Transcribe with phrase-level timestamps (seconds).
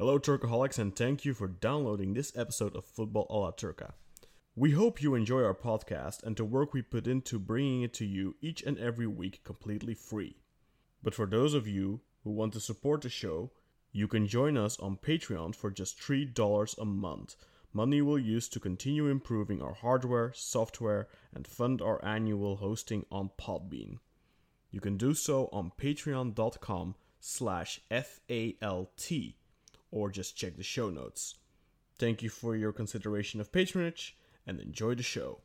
[0.00, 3.94] Hello, Turkaholics, and thank you for downloading this episode of Football a la Turca.
[4.54, 8.04] We hope you enjoy our podcast and the work we put into bringing it to
[8.04, 10.36] you each and every week completely free.
[11.02, 13.50] But for those of you who want to support the show,
[13.90, 17.34] you can join us on Patreon for just $3 a month.
[17.72, 23.30] Money we'll use to continue improving our hardware, software, and fund our annual hosting on
[23.36, 23.98] Podbean.
[24.70, 29.34] You can do so on patreon.com slash FALT
[29.90, 31.36] or just check the show notes.
[31.98, 35.40] Thank you for your consideration of patronage and enjoy the show.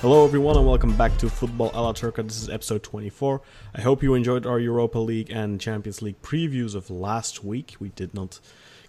[0.00, 2.26] Hello, everyone, and welcome back to Football a la Turca.
[2.26, 3.42] This is episode 24.
[3.74, 7.76] I hope you enjoyed our Europa League and Champions League previews of last week.
[7.78, 8.40] We did not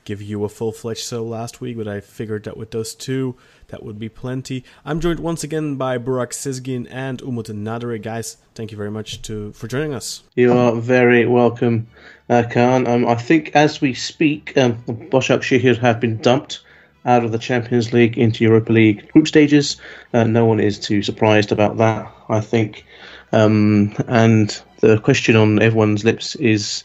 [0.06, 3.36] give you a full fledged show last week, but I figured that with those two,
[3.68, 4.64] that would be plenty.
[4.86, 8.02] I'm joined once again by Burak Sizgin and Umut Nadere.
[8.02, 10.24] Guys, thank you very much to for joining us.
[10.36, 11.88] You are very welcome,
[12.30, 12.88] uh, Khan.
[12.88, 16.62] Um, I think as we speak, um, Başakşehir have been dumped
[17.06, 19.78] out of the Champions League into Europa League group stages.
[20.14, 22.86] Uh, no one is too surprised about that, I think.
[23.32, 26.84] Um, and the question on everyone's lips is,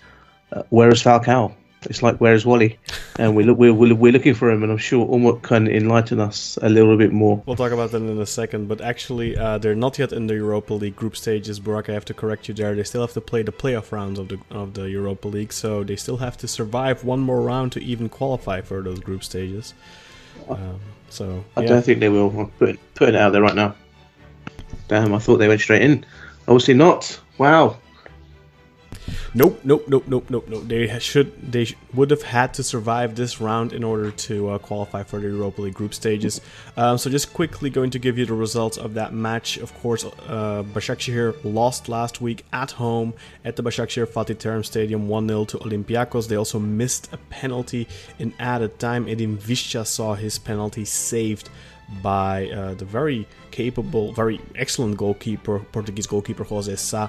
[0.52, 1.54] uh, where is Falcao?
[1.88, 2.78] It's like where is Wally?
[3.18, 6.58] And we look, we're, we're, looking for him, and I'm sure Umut can enlighten us
[6.62, 7.42] a little bit more.
[7.46, 10.34] We'll talk about that in a second, but actually, uh, they're not yet in the
[10.34, 11.60] Europa League group stages.
[11.60, 12.74] Burak, I have to correct you there.
[12.74, 15.84] They still have to play the playoff rounds of the of the Europa League, so
[15.84, 19.74] they still have to survive one more round to even qualify for those group stages.
[20.48, 21.68] Um, so I yeah.
[21.68, 22.30] don't think they will.
[22.38, 23.74] I'm putting, putting it out there right now.
[24.88, 26.04] Damn, I thought they went straight in.
[26.46, 27.20] Obviously not.
[27.38, 27.76] Wow.
[29.34, 30.62] Nope, nope, nope, nope, nope, nope.
[30.66, 35.02] They should, they would have had to survive this round in order to uh, qualify
[35.02, 36.40] for the Europa League group stages.
[36.76, 39.58] Um, so just quickly going to give you the results of that match.
[39.58, 43.14] Of course, uh, Başakşehir lost last week at home
[43.44, 46.28] at the Başakşehir Fatih Terim Stadium 1-0 to Olympiacos.
[46.28, 47.86] They also missed a penalty
[48.18, 49.08] in added time.
[49.08, 51.48] Edin Visca saw his penalty saved
[52.02, 57.08] by uh, the very capable, very excellent goalkeeper, Portuguese goalkeeper Jose Sa.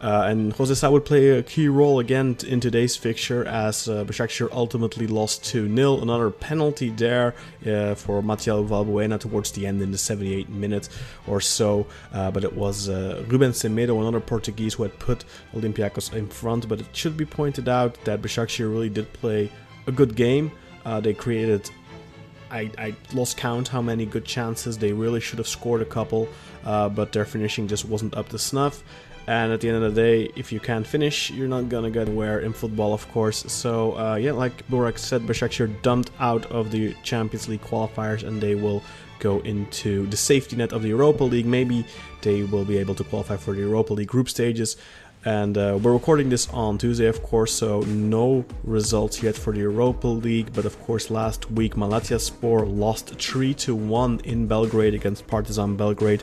[0.00, 4.04] Uh, and Jose Sa would play a key role again in today's fixture as uh,
[4.04, 6.02] Başakşehir ultimately lost 2-0.
[6.02, 7.34] Another penalty there
[7.66, 10.90] uh, for Mathieu Valbuena towards the end in the 78 minutes
[11.26, 11.86] or so.
[12.12, 15.24] Uh, but it was uh, Ruben Semedo, another Portuguese, who had put
[15.54, 16.68] Olympiacos in front.
[16.68, 19.50] But it should be pointed out that Başakşehir really did play
[19.86, 20.50] a good game.
[20.84, 21.70] Uh, they created
[22.54, 24.78] I, I lost count how many good chances.
[24.78, 26.28] They really should have scored a couple,
[26.64, 28.84] uh, but their finishing just wasn't up to snuff.
[29.26, 32.08] And at the end of the day, if you can't finish, you're not gonna get
[32.08, 33.44] anywhere in football, of course.
[33.48, 38.40] So uh, yeah, like Burak said, Başakşehir dumped out of the Champions League qualifiers, and
[38.40, 38.82] they will
[39.18, 41.46] go into the safety net of the Europa League.
[41.46, 41.86] Maybe
[42.20, 44.76] they will be able to qualify for the Europa League group stages.
[45.24, 49.60] And uh, we're recording this on Tuesday, of course, so no results yet for the
[49.60, 50.52] Europa League.
[50.52, 55.76] But of course, last week Malatya Spor lost 3 to 1 in Belgrade against Partizan
[55.76, 56.22] Belgrade.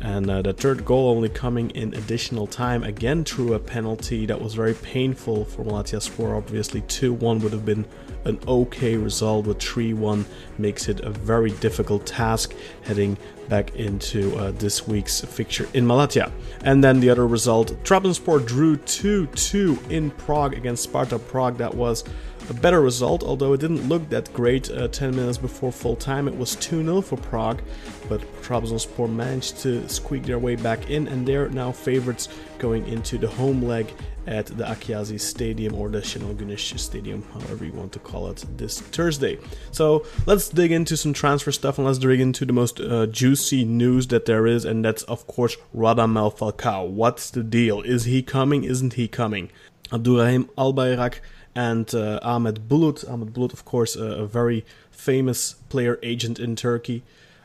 [0.00, 4.40] And uh, the third goal only coming in additional time, again through a penalty that
[4.40, 6.36] was very painful for Malatya Spor.
[6.36, 7.86] Obviously, 2 1 would have been
[8.24, 10.24] an okay result, but 3 1
[10.58, 13.16] makes it a very difficult task heading
[13.48, 16.30] back into uh, this week's fixture in Malatya.
[16.62, 21.56] And then the other result Trabzonspor drew 2 2 in Prague against Sparta Prague.
[21.58, 22.04] That was
[22.48, 26.28] a better result, although it didn't look that great uh, 10 minutes before full time.
[26.28, 27.60] It was 2 0 for Prague,
[28.08, 32.28] but Trabzonspor managed to squeak their way back in, and they're now favorites
[32.58, 33.92] going into the home leg
[34.26, 38.44] at the Akyazı Stadium or the Şenol Güneş Stadium, however you want to call it,
[38.56, 39.38] this Thursday.
[39.70, 43.64] So let's dig into some transfer stuff and let's dig into the most uh, juicy
[43.64, 46.88] news that there is, and that's of course Radamel Falcao.
[46.88, 47.82] What's the deal?
[47.82, 48.64] Is he coming?
[48.64, 49.50] Isn't he coming?
[49.92, 51.20] Abdurrahim Albayrak
[51.56, 53.10] and uh, Ahmed Bulut.
[53.10, 57.02] Ahmed Bulut, of course, a very famous player agent in Turkey.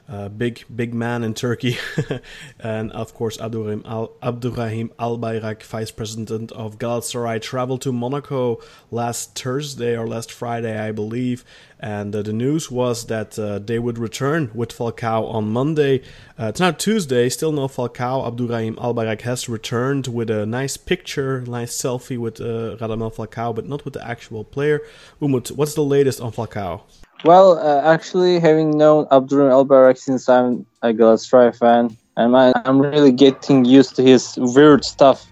[0.09, 1.77] Uh, big big man in Turkey,
[2.59, 8.59] and of course Abdurrahim Al- Abdurrahim Al Bayrak, vice president of Galatasaray, traveled to Monaco
[8.89, 11.45] last Thursday or last Friday, I believe.
[11.79, 16.03] And uh, the news was that uh, they would return with Falcao on Monday.
[16.39, 18.27] Uh, it's now Tuesday, still no Falcao.
[18.27, 23.55] Abdurrahim Al Bayrak has returned with a nice picture, nice selfie with uh, Radamel Falcao,
[23.55, 24.81] but not with the actual player.
[25.19, 26.81] Umut, what's the latest on Falcao?
[27.23, 32.79] Well, uh, actually, having known Abdurrahim Albayrak since I'm a Galatasaray fan, and I, I'm
[32.79, 35.27] really getting used to his weird stuff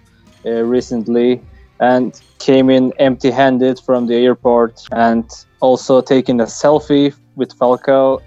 [0.46, 1.42] uh, recently,
[1.80, 5.26] and came in empty-handed from the airport, and
[5.62, 8.22] also taking a selfie with Falcao,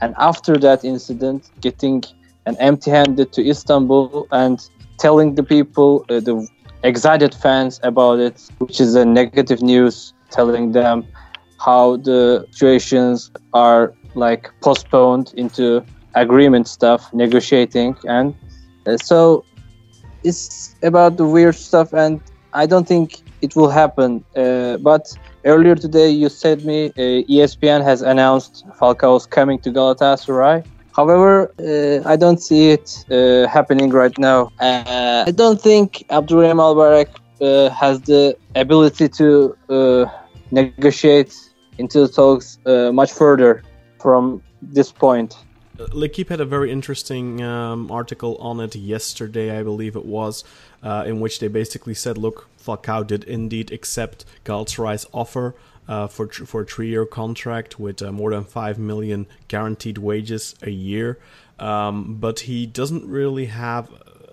[0.00, 2.02] and after that incident, getting
[2.46, 4.66] an empty-handed to Istanbul and
[4.98, 6.48] telling the people, uh, the
[6.82, 11.06] excited fans about it, which is a negative news, telling them
[11.64, 15.84] how the situations are like postponed into
[16.14, 18.34] agreement stuff, negotiating, and
[18.86, 19.44] uh, so
[20.22, 22.20] it's about the weird stuff, and
[22.52, 24.24] I don't think it will happen.
[24.36, 25.04] Uh, but
[25.44, 30.64] earlier today, you said me uh, ESPN has announced Falcao's coming to Galatasaray.
[30.94, 34.52] However, uh, I don't see it uh, happening right now.
[34.60, 40.04] Uh, I don't think Abdurrahim uh, has the ability to uh,
[40.52, 41.34] negotiate
[41.78, 43.62] into the talks uh, much further
[44.00, 45.36] from this point.
[45.92, 50.44] L'Equipe had a very interesting um, article on it yesterday, I believe it was,
[50.82, 55.56] uh, in which they basically said, "Look, Falcao did indeed accept Galatasaray's offer
[55.88, 60.54] uh, for tr- for a three-year contract with uh, more than five million guaranteed wages
[60.62, 61.18] a year,
[61.58, 63.90] um, but he doesn't really have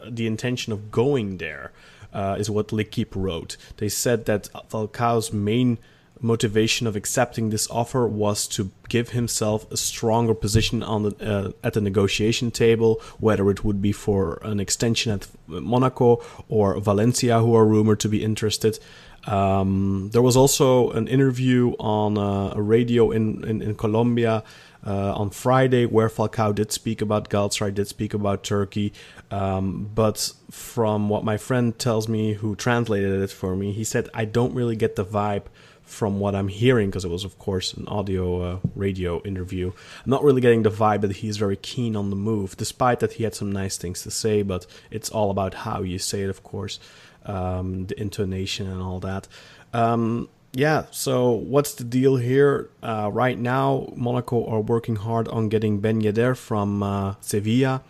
[0.07, 1.71] the intention of going there."
[2.13, 3.55] Uh, is what L'Equipe wrote.
[3.77, 5.77] They said that Falcao's main
[6.21, 11.51] motivation of accepting this offer was to give himself a stronger position on the uh,
[11.63, 17.39] at the negotiation table, whether it would be for an extension at Monaco or Valencia,
[17.39, 18.79] who are rumored to be interested.
[19.25, 24.43] Um, there was also an interview on uh, a radio in in, in Colombia.
[24.83, 28.93] Uh, on Friday, where Falcao did speak about Galatasaray, did speak about Turkey,
[29.29, 34.09] um, but from what my friend tells me, who translated it for me, he said
[34.11, 35.43] I don't really get the vibe
[35.91, 39.67] from what I'm hearing, because it was, of course, an audio uh, radio interview,
[40.03, 43.13] I'm not really getting the vibe that he's very keen on the move, despite that
[43.13, 46.29] he had some nice things to say, but it's all about how you say it,
[46.29, 46.79] of course,
[47.25, 49.27] um, the intonation and all that.
[49.73, 52.69] Um, yeah, so what's the deal here?
[52.81, 57.83] Uh, right now, Monaco are working hard on getting Ben Yedder from uh, Sevilla.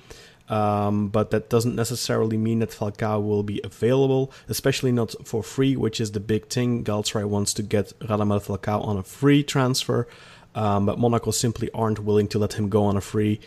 [0.51, 5.77] Um, but that doesn't necessarily mean that Falcao will be available, especially not for free,
[5.77, 6.83] which is the big thing.
[6.83, 10.09] Galatasaray wants to get Radamel Falcao on a free transfer,
[10.53, 13.39] um, but Monaco simply aren't willing to let him go on a free.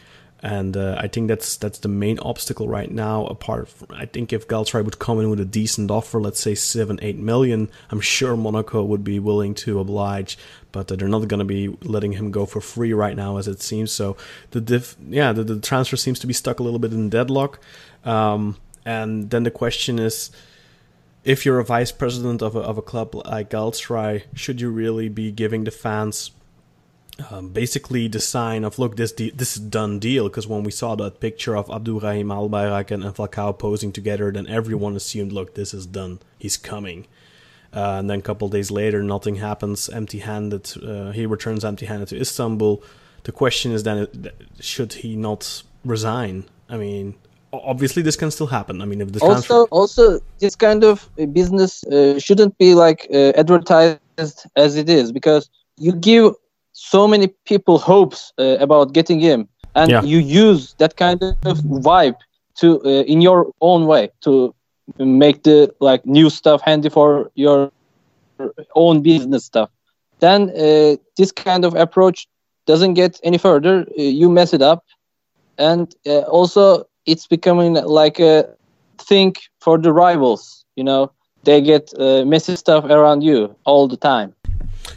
[0.44, 3.24] And uh, I think that's that's the main obstacle right now.
[3.24, 6.54] Apart, from, I think if Galatasaray would come in with a decent offer, let's say
[6.54, 10.36] seven, eight million, I'm sure Monaco would be willing to oblige.
[10.70, 13.48] But uh, they're not going to be letting him go for free right now, as
[13.48, 13.90] it seems.
[13.90, 14.18] So
[14.50, 17.58] the diff, yeah, the, the transfer seems to be stuck a little bit in deadlock.
[18.04, 20.30] Um, and then the question is,
[21.24, 25.08] if you're a vice president of a, of a club like Galatasaray, should you really
[25.08, 26.32] be giving the fans
[27.30, 30.70] um, basically the sign of look this de- this is done deal because when we
[30.70, 35.54] saw that picture of Abdurrahim Al Bayrak and, Falcao posing together, then everyone assumed look
[35.54, 37.06] this is done, he's coming.
[37.72, 39.88] Uh, and then a couple days later, nothing happens.
[39.88, 42.82] Empty-handed, uh, he returns empty-handed to Istanbul.
[43.24, 44.06] The question is then,
[44.60, 46.44] should he not resign?
[46.68, 47.16] I mean,
[47.52, 48.80] obviously this can still happen.
[48.80, 52.74] I mean, if the also transfer- also this kind of uh, business uh, shouldn't be
[52.74, 53.98] like uh, advertised
[54.56, 56.34] as it is because you give
[56.74, 59.48] so many people hopes uh, about getting him.
[59.74, 60.02] And Yeah.
[60.02, 62.16] you use that kind of vibe
[62.60, 64.54] to uh, in your own way to
[64.98, 67.70] make the like new stuff handy for your
[68.74, 69.70] own business stuff.
[70.20, 72.28] Then uh, this kind of approach
[72.66, 73.86] doesn't get any further.
[73.98, 74.84] Uh, you mess it up.
[75.58, 78.46] And uh, also it's becoming like a
[78.98, 81.12] thing for the rivals you know?
[81.44, 84.34] They get uh, messy stuff around you all the time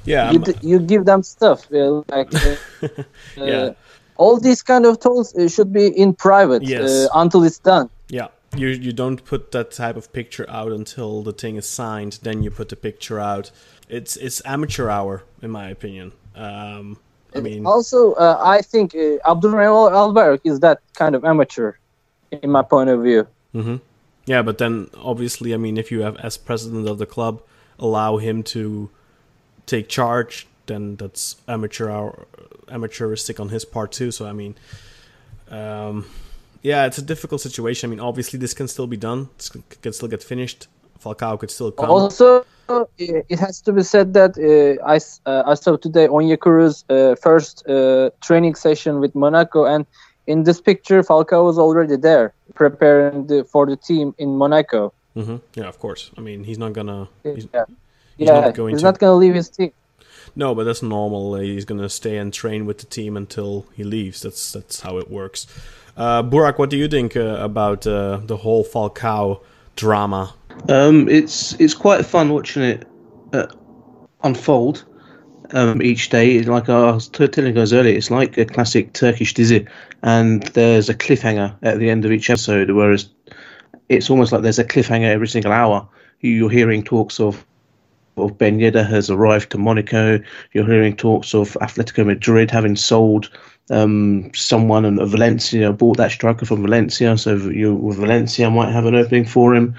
[0.08, 2.56] yeah, you, d- you give them stuff uh, like uh,
[3.38, 3.44] Yeah.
[3.44, 3.74] uh,
[4.16, 6.82] all these kind of tools uh, should be in private Yes.
[6.82, 11.24] uh, until it's done Yeah, you you don't put that type of picture out until
[11.24, 12.20] the thing is signed.
[12.24, 13.52] Then you put the picture out.
[13.90, 16.12] It's it's amateur hour, in my opinion.
[16.36, 16.98] Um,
[17.36, 21.74] I mean, also uh, i think uh, abdurrahman albayrak is that kind of amateur
[22.32, 23.78] in my point of view hmm
[24.28, 27.42] yeah, but then obviously, I mean, if you have as president of the club
[27.80, 28.90] allow him to
[29.68, 32.26] take charge, then that's amateur hour,
[32.68, 34.12] amateuristic on his part too.
[34.12, 34.56] So I mean,
[35.50, 36.06] Um,
[36.62, 37.90] yeah, it's a difficult situation.
[37.90, 39.30] I mean, obviously, this can still be done.
[39.38, 40.68] This can, still get finished.
[41.04, 41.90] Falcao could still come.
[41.90, 44.98] Also, uh, it has to be said that uh, I,
[45.30, 49.86] uh, I saw today Onyekuru's uh, first uh, training session with Monaco, and
[50.26, 54.92] in this picture, Falcao was already there preparing the, for the team in Monaco.
[55.14, 56.12] hmm Yeah, of course.
[56.18, 57.08] I mean, he's not gonna.
[57.24, 57.66] He's, yeah,
[58.18, 59.72] he's yeah, not going he's to- not going to leave his team.
[60.36, 61.34] No, but that's normal.
[61.34, 64.22] Uh, He's gonna stay and train with the team until he leaves.
[64.22, 65.48] That's that's how it works.
[65.96, 69.42] Uh, Burak, what do you think uh, about uh, the whole Falcao
[69.76, 70.34] drama?
[70.70, 72.88] Um, it's it's quite fun watching it
[73.34, 73.48] uh,
[74.22, 74.86] unfold
[75.54, 76.44] um, each day.
[76.44, 79.68] Like I was telling you guys earlier, it's like a classic Turkish dizi,
[80.04, 82.70] and there's a cliffhanger at the end of each episode.
[82.70, 83.10] Whereas
[83.90, 85.88] it's almost like there's a cliffhanger every single hour.
[86.20, 87.44] You're hearing talks of
[88.18, 90.20] of Ben Yedder has arrived to Monaco.
[90.54, 93.30] You're hearing talks of Atletico Madrid having sold
[93.70, 97.18] um, someone and Valencia bought that striker from Valencia.
[97.18, 99.76] So you with Valencia might have an opening for him.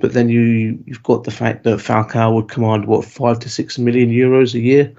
[0.00, 3.78] But then you you've got the fact that Falcao would command what five to six
[3.78, 4.92] million euros a year,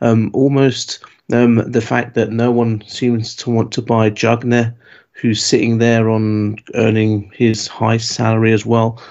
[0.00, 1.04] um, almost.
[1.32, 4.72] Um, the fact that no one seems to want to buy Jugner,
[5.10, 9.02] who's sitting there on earning his high salary as well,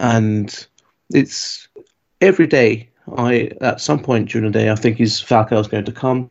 [0.00, 0.66] and
[1.12, 1.68] it's
[2.22, 2.88] every day.
[3.18, 6.30] I at some point during the day I think he's Falcao's going to come,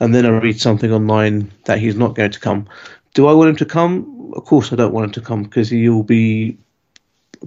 [0.00, 2.66] and then I read something online that he's not going to come.
[3.14, 4.32] Do I want him to come?
[4.34, 6.56] Of course, I don't want him to come because he'll be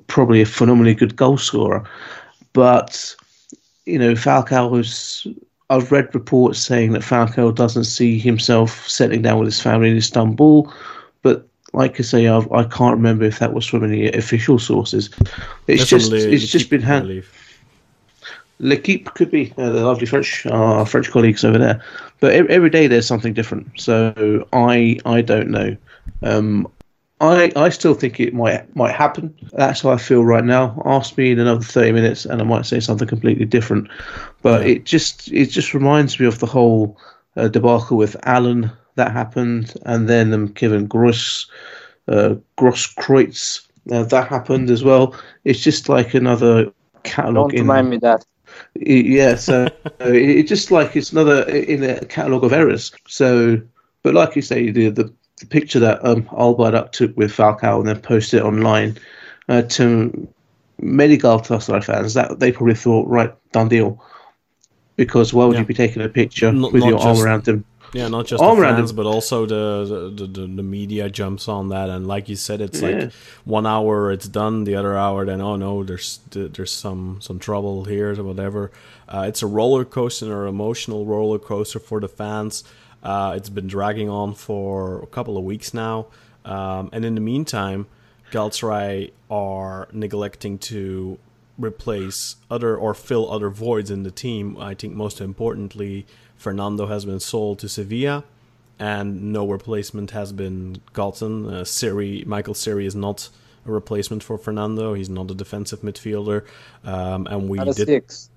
[0.07, 1.83] probably a phenomenally good goal scorer.
[2.53, 3.15] But
[3.85, 5.27] you know, Falcao was.
[5.71, 9.97] I've read reports saying that Falcao doesn't see himself settling down with his family in
[9.97, 10.73] Istanbul,
[11.21, 15.11] but like I say, I've, I can't remember if that was from any official sources.
[15.67, 17.23] It's That's just it's just been hand.
[18.59, 21.81] L'Equipe could be uh, the lovely French our French colleagues over there,
[22.19, 23.67] but every, every day there's something different.
[23.77, 25.77] So I I don't know.
[26.21, 26.67] Um,
[27.21, 29.33] I I still think it might might happen.
[29.53, 30.81] That's how I feel right now.
[30.85, 33.89] Ask me in another thirty minutes, and I might say something completely different.
[34.41, 36.97] But it just it just reminds me of the whole
[37.37, 41.49] uh, debacle with Allen that happened, and then um, Kevin Gross
[42.09, 45.15] uh, Grosskreutz uh, that happened as well.
[45.45, 46.71] It's just like another
[47.03, 48.25] catalog Don't in remind me that.
[48.75, 49.67] Yeah, so
[49.99, 52.91] it, just like it's another in a catalogue of errors.
[53.07, 53.61] So,
[54.03, 57.79] but like you say, the the, the picture that um, Al Bayrak took with Falcao
[57.79, 58.97] and then posted it online
[59.47, 60.27] uh, to
[60.81, 64.03] many Galatasaray fans, that they probably thought, right, done deal.
[64.95, 65.61] Because why would Yeah.
[65.61, 67.65] you be taking a picture Not- with not your arm around him?
[67.93, 71.69] Yeah, not just All the fans, but also the the, the the media jumps on
[71.69, 72.89] that, and like you said, it's Yeah.
[72.89, 73.11] like
[73.45, 77.85] one hour it's done, the other hour then oh no, there's there's some some trouble
[77.85, 78.71] here or whatever.
[79.07, 82.63] Uh, it's a roller coaster, an emotional roller coaster for the fans.
[83.01, 86.07] Uh, it's been dragging on for a couple of weeks now,
[86.45, 87.87] um, and in the meantime,
[88.31, 91.17] Galatasaray are neglecting to
[91.57, 94.57] replace other or fill other voids in the team.
[94.57, 96.05] I think most importantly,
[96.39, 98.23] Fernando has been sold to Sevilla,
[98.79, 101.45] and no replacement has been gotten.
[101.45, 103.29] Uh, Seri, Michael Seri is not
[103.65, 104.93] a replacement for Fernando.
[104.93, 106.45] He's not a defensive midfielder,
[106.85, 108.29] um, and we did six.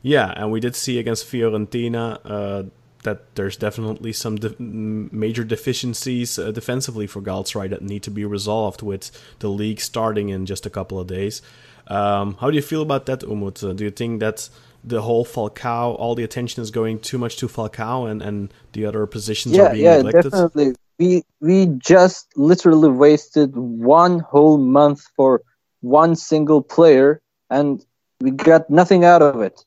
[0.00, 2.62] yeah, and we did see against Fiorentina uh,
[3.02, 8.24] that there's definitely some de- major deficiencies uh, defensively for Galatasaray that need to be
[8.24, 11.42] resolved with the league starting in just a couple of days.
[11.88, 13.64] Um, how do you feel about that, Umut?
[13.64, 14.48] Uh, do you think that
[14.82, 18.86] the whole Falcao, all the attention is going too much to Falcao and, and the
[18.86, 20.30] other positions Yeah, are being yeah, neglected?
[20.30, 20.74] definitely.
[20.98, 25.42] We we just literally wasted one whole month for
[25.80, 27.84] one single player, and
[28.20, 29.64] we got nothing out of it.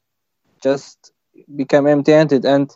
[0.62, 1.12] Just
[1.56, 2.70] become empty-handed, and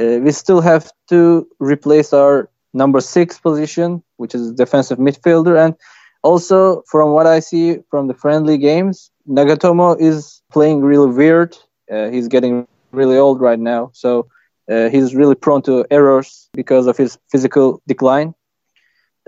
[0.00, 5.74] uh, we still have to replace our number six position, which is defensive midfielder, and
[6.22, 11.56] also from what I see from the friendly games, Nagatomo is playing really weird.
[11.90, 14.28] Uh, he's getting really old right now, so
[14.70, 18.34] uh, he's really prone to errors because of his physical decline.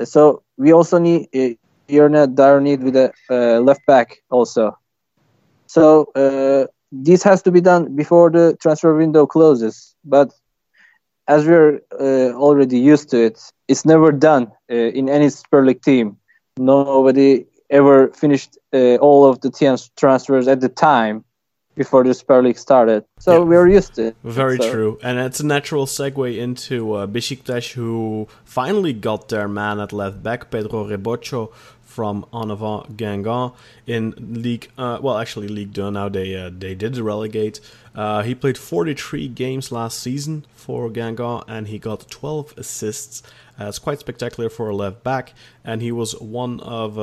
[0.00, 1.28] Uh, so we also need
[1.88, 3.12] Yerna dire need with a
[3.60, 4.76] left back also.
[5.66, 9.96] So this has to be done before the transfer window closes.
[10.04, 10.32] But
[11.26, 15.82] as we're uh, already used to it, it's never done uh, in any Super League
[15.82, 16.18] team.
[16.58, 19.50] Nobody ever finished uh, all of the
[19.96, 21.24] transfers at the time.
[21.74, 23.04] Before the Super League started.
[23.18, 23.38] So Yeah.
[23.50, 24.16] we're used to it.
[24.24, 29.48] Very So- true, and it's a natural segue into uh, Besiktas, who finally got their
[29.48, 31.50] man at left back, Pedro Rebocho
[31.82, 33.54] from En Avant Guingamp
[33.86, 34.70] in League.
[34.78, 35.90] Uh, well, actually, League Two.
[35.90, 37.60] Now they uh, they did relegate.
[37.94, 43.22] Uh, he played 43 games last season for Guingamp, and he got 12 assists.
[43.60, 46.98] Uh, it's quite spectacular for a left back, and he was one of.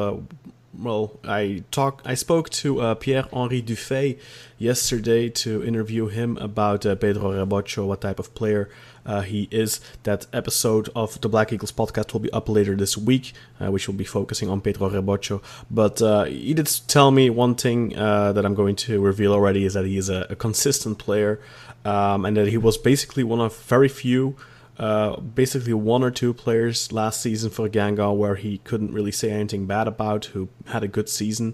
[0.77, 2.01] Well, I talk.
[2.05, 4.19] I spoke to uh, Pierre Henri Dufay
[4.59, 8.69] yesterday to interview him about uh, Pedro Rebocho, what type of player
[9.03, 9.81] uh, he is.
[10.03, 13.87] That episode of the Black Eagles podcast will be up later this week, uh, which
[13.87, 15.41] will be focusing on Pedro Rebocho.
[15.71, 19.65] But uh, he did tell me one thing uh, that I'm going to reveal already
[19.65, 21.39] is that he is a, a consistent player,
[21.83, 24.35] um, and that he was basically one of very few
[24.79, 29.29] uh, basically one or two players last season for Guingamp where he couldn't really say
[29.29, 31.53] anything bad about, who had a good season.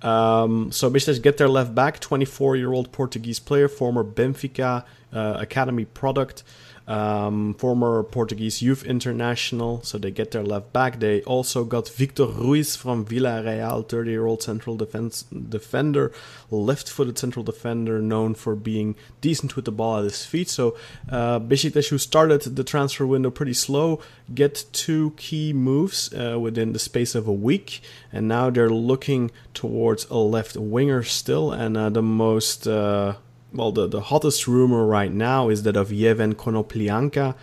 [0.00, 5.36] Um, so Besiktas get their left back, 24 year old Portuguese player, former Benfica uh,
[5.38, 6.42] academy product,
[6.86, 9.82] um, former Portuguese youth international.
[9.82, 11.00] So they get their left back.
[11.00, 16.12] They also got Victor Ruiz from Villarreal, 30 year old central defense defender,
[16.50, 20.48] left footed central defender, known for being decent with the ball at his feet.
[20.48, 20.76] So
[21.10, 24.00] uh, Besiktas, who started the transfer window pretty slow,
[24.34, 27.80] get two key moves uh, within the space of a week,
[28.12, 31.52] and now they're looking towards a left winger still.
[31.52, 33.14] And uh, the most uh,
[33.52, 37.34] well, the, the hottest rumor right now is that of Yevhen Konoplyanka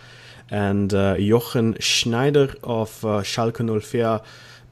[0.50, 4.20] and uh, Jochen Schneider of uh, Schalke 04,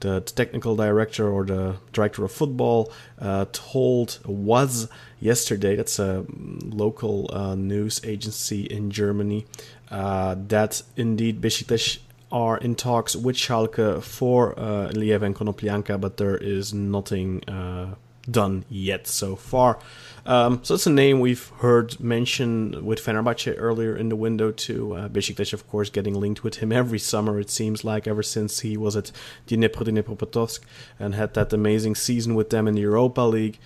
[0.01, 4.89] the, the technical director or the director of football, uh, told WAZ
[5.21, 5.77] yesterday.
[5.77, 9.47] That's a local uh, news agency in Germany
[9.91, 11.99] uh, that indeed Besiktas
[12.31, 17.95] are in talks with Schalke for uh, Yevhen Konoplyanka, but there is nothing uh,
[18.31, 19.79] done yet so far.
[20.27, 24.95] Um, so it's a name we've heard mentioned with Fenerbahce earlier in the window too.
[24.95, 27.41] Uh, Besiktas, of course, getting linked with him every summer.
[27.41, 29.11] It seems like ever since he was at
[29.47, 30.61] Dnipro Dnipropetrovsk
[30.99, 33.59] and had that amazing season with them in the Europa League.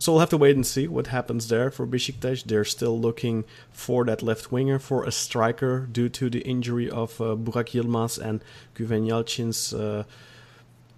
[0.00, 2.44] So we'll have to wait and see what happens there for Besiktas.
[2.44, 7.20] They're still looking for that left winger, for a striker, due to the injury of
[7.20, 8.40] uh, Burak Yilmaz and
[8.76, 10.04] Guven Yalcin's uh,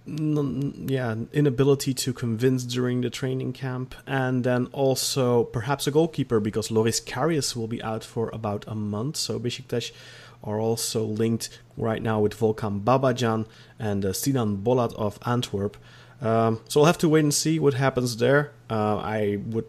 [0.05, 6.71] yeah inability to convince during the training camp, and then also perhaps a goalkeeper because
[6.71, 9.17] Loris Karius will be out for about a month.
[9.17, 9.91] So Besiktas
[10.43, 13.45] are also linked right now with Volkan Babacan
[13.77, 15.77] and uh, Sinan Bolat of Antwerp.
[16.21, 18.51] Um, so we'll have to wait and see what happens there.
[18.69, 19.65] Uh, I would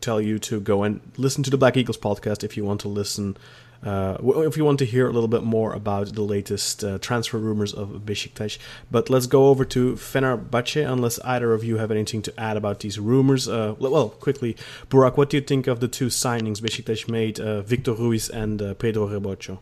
[0.00, 2.88] tell you to go and listen to the Black Eagles podcast if you want to
[2.88, 3.36] listen.
[3.84, 7.38] Uh, if you want to hear a little bit more about the latest uh, transfer
[7.38, 8.58] rumors of Besiktas,
[8.90, 10.90] but let's go over to Fenerbahce.
[10.90, 14.56] Unless either of you have anything to add about these rumors, uh, well, quickly,
[14.88, 18.62] Burak, what do you think of the two signings Besiktas made, uh, Victor Ruiz and
[18.62, 19.58] uh, Pedro Rebocho?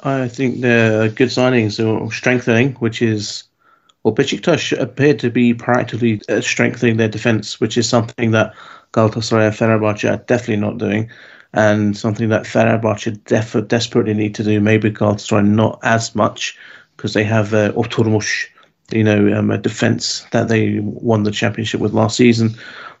[0.00, 3.44] I think they're good signings or strengthening, which is
[4.02, 8.54] well, Besiktas appeared to be proactively uh, strengthening their defence, which is something that
[8.92, 11.08] Galatasaray and Fenerbahce are definitely not doing,
[11.54, 14.60] and something that Fenerbahce def- desperately need to do.
[14.60, 16.58] Maybe Galatasaray not as much
[16.96, 18.46] because they have uh, Oturmush,
[18.90, 22.54] you know, um, a defence that they won the championship with last season.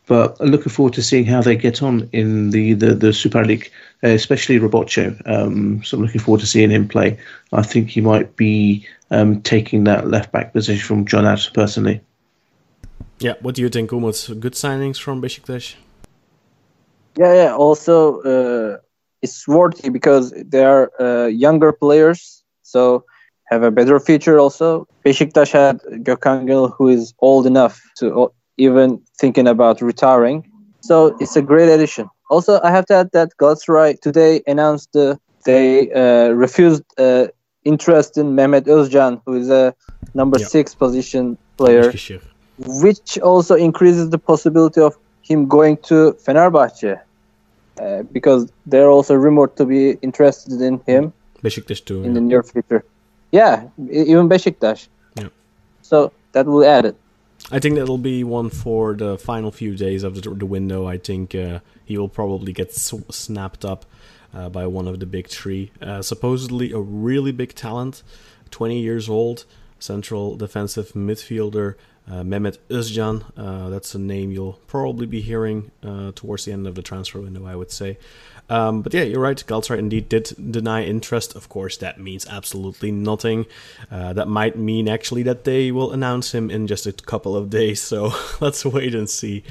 [0.06, 3.70] But looking forward to seeing how they get on in the, the, the Super League,
[4.02, 5.20] especially Rebocho.
[5.26, 7.18] Um, so I'm looking forward to seeing him play.
[7.52, 12.00] I think he might be um, taking that left back position from John Ash personally.
[13.20, 14.40] Yeah, what do you think, Umut?
[14.40, 15.76] Good signings from Besiktas?
[17.16, 17.54] Yeah, yeah.
[17.54, 18.78] Also, uh,
[19.20, 23.04] it's worthy because they are uh, younger players, so
[23.50, 24.38] have a better future.
[24.38, 30.44] Also, Besiktas had Gökhan Gönül, who is old enough to even thinking about retiring.
[30.80, 32.08] So it's a great addition.
[32.30, 37.26] Also, I have to add that Galatasaray today announced uh, they uh, refused uh,
[37.64, 39.74] interest in Mehmet Özcan, who is a
[40.14, 40.46] number Yeah.
[40.46, 41.92] six position player
[42.58, 47.00] which also increases the possibility of him going to Fenerbahce
[47.80, 52.02] uh, because they're also rumored to be interested in him Besiktas too.
[52.02, 52.14] in yeah.
[52.14, 52.84] the near future.
[53.30, 54.88] Yeah, even Besiktas.
[55.16, 55.28] Yeah.
[55.82, 56.96] So that will add it.
[57.50, 60.86] I think that'll be one for the final few days of the, the window.
[60.86, 63.84] I think uh, he will probably get snapped up
[64.32, 65.72] uh, by one of the big three.
[65.80, 68.02] Uh, supposedly a really big talent,
[68.50, 69.44] 20 years old,
[69.78, 71.74] central defensive midfielder.
[72.10, 76.66] Uh, Mehmet Özcan, uh, that's a name you'll probably be hearing uh, towards the end
[76.66, 77.96] of the transfer window, I would say.
[78.50, 79.36] Um, but yeah, you're right.
[79.36, 81.36] Galatasaray indeed did deny interest.
[81.36, 83.46] Of course, that means absolutely nothing.
[83.90, 87.50] Uh, that might mean actually that they will announce him in just a couple of
[87.50, 87.80] days.
[87.80, 89.44] So let's wait and see.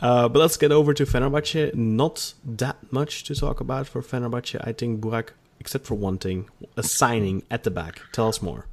[0.00, 1.74] Uh, but let's get over to Fenerbahce.
[1.74, 4.60] Not that much to talk about for Fenerbahce.
[4.66, 8.00] I think Burak, except for one thing, a signing at the back.
[8.12, 8.66] Tell us more.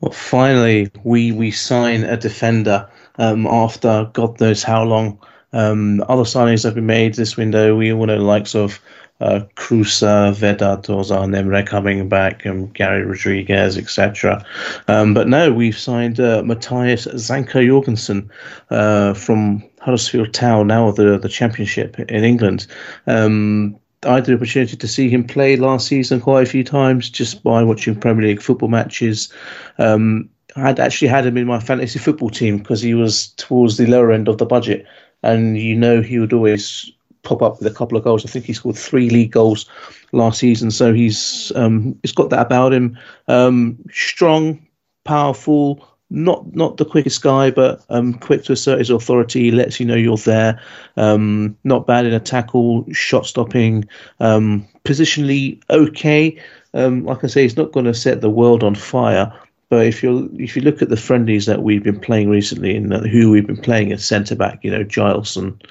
[0.00, 5.18] Well, finally, we we sign a defender um, after God knows how long.
[5.52, 7.76] Um, other signings have been made this window.
[7.76, 8.80] We all know the likes of
[9.20, 14.44] uh, Kruse, Vedat, Ozan Emre coming back, and Garry Rodrigues, etc.
[14.88, 18.28] Um, but no, we've signed uh, Matthias Zanka Jorgensen
[18.70, 22.66] uh, from Huddersfield Town, now of the the Championship in England.
[23.06, 27.10] Um, I had the opportunity to see him play last season quite a few times
[27.10, 29.32] just by watching Premier League football matches.
[29.78, 33.76] Um, I had actually had him in my fantasy football team because he was towards
[33.76, 34.86] the lower end of the budget,
[35.22, 36.90] and you know he would always
[37.22, 38.24] pop up with a couple of goals.
[38.24, 39.68] I think he scored three league goals
[40.12, 42.96] last season, so he's um, he's got that about him.
[43.26, 44.64] Um, strong,
[45.04, 49.50] powerful, not not the quickest guy, but um, quick to assert his authority.
[49.50, 50.60] Lets you know you're there.
[50.96, 53.84] Um, not bad in a tackle, shot stopping,
[54.20, 56.40] um, positionally okay.
[56.72, 59.32] Um, like I say, he's not going to set the world on fire.
[59.68, 62.92] But if you if you look at the friendlies that we've been playing recently and
[63.06, 65.62] who we've been playing as centre back, you know, Giles and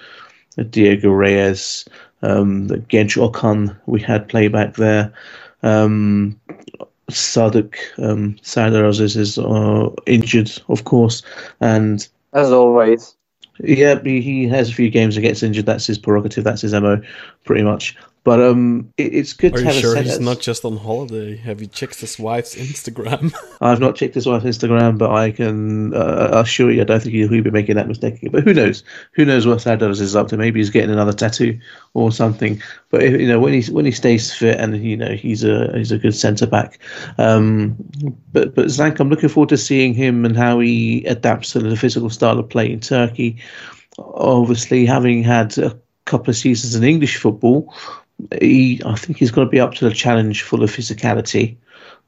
[0.69, 1.85] Diego Reyes,
[2.21, 5.13] um, the Genç Okan we had play back there.
[5.61, 6.39] Um,
[7.09, 8.35] Sadık um,
[8.85, 11.21] Aziz is uh, injured, of course,
[11.61, 13.15] and As always.
[13.59, 15.65] yeah, he he has a few games and gets injured.
[15.65, 16.43] That's his prerogative.
[16.43, 17.01] That's his mo,
[17.43, 17.95] pretty much.
[18.23, 20.77] But um, it, it's good Are to you have sure a he's not just on
[20.77, 21.35] holiday?
[21.35, 23.33] Have you checked his wife's Instagram?
[23.61, 27.13] I've not checked his wife's Instagram, but I can uh, assure you, I don't think
[27.13, 28.19] he'll be making that mistake.
[28.31, 28.83] But who knows?
[29.13, 30.37] Who knows what Serdar is up to?
[30.37, 31.59] Maybe he's getting another tattoo
[31.95, 32.61] or something.
[32.91, 35.77] But if, you know, when he when he stays fit and you know he's a
[35.77, 36.79] he's a good centre back.
[37.17, 37.75] Um,
[38.31, 41.75] but but Zank, I'm looking forward to seeing him and how he adapts to the
[41.75, 43.41] physical style of play in Turkey.
[43.97, 47.73] Obviously, having had a couple of seasons in English football,
[48.39, 51.55] he I think he's going to be up to the challenge full of physicality.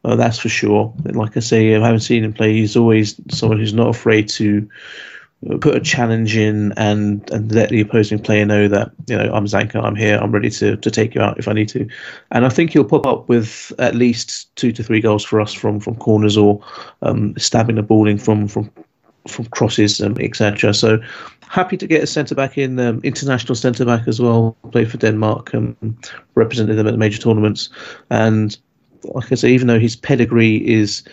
[0.03, 0.93] Uh, that's for sure.
[1.03, 2.53] Like I say, I haven't seen him play.
[2.53, 4.69] He's always someone who's not afraid to
[5.49, 9.33] uh, put a challenge in and, and let the opposing player know that you know
[9.33, 11.87] I'm Zanka, I'm here, I'm ready to, to take you out if I need to.
[12.31, 15.53] And I think he'll pop up with at least two to three goals for us
[15.53, 16.63] from, from corners or
[17.01, 18.69] um, stabbing the ball in from from
[19.27, 20.73] from crosses, um, etc.
[20.73, 20.99] So
[21.47, 24.55] happy to get a centre back in, um, international centre back as well.
[24.71, 25.75] Played for Denmark, um,
[26.35, 27.69] represented them at the major tournaments,
[28.09, 28.57] and
[29.03, 31.03] like I say, even though his pedigree is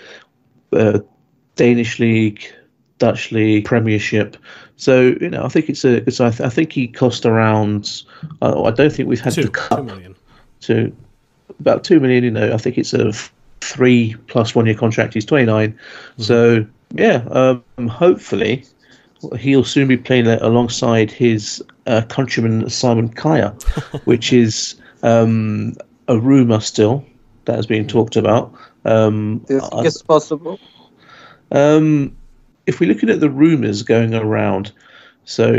[0.72, 1.00] uh,
[1.56, 2.42] Danish league,
[2.98, 4.36] Dutch league, Premiership,
[4.76, 5.96] so you know I think it's a.
[6.06, 8.02] It's, I, th- I think he cost around.
[8.40, 10.16] Uh, I don't think we've had two, the cup two million.
[10.62, 10.94] to
[11.60, 12.24] about two million.
[12.24, 15.14] You know, I think it's a f- three plus one year contract.
[15.14, 15.74] He's twenty
[16.18, 17.24] so yeah.
[17.30, 18.64] Um, hopefully,
[19.38, 23.50] he'll soon be playing a- alongside his uh, countryman Simon Kaya,
[24.04, 25.74] which is um,
[26.08, 27.04] a rumor still
[27.44, 28.52] that is being talked about.
[28.84, 30.58] Um, Do you think I- it's possible?
[31.50, 32.16] um,
[32.66, 34.72] if we're looking at the rumours going around,
[35.24, 35.50] so